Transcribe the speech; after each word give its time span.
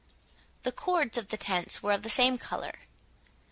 The 0.63 0.71
cords 0.71 1.15
of 1.19 1.27
the 1.27 1.37
tents 1.37 1.83
were 1.83 1.91
of 1.91 2.01
the 2.01 2.09
same 2.09 2.39
colour. 2.39 2.73